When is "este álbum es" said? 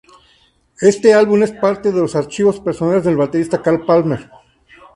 0.81-1.51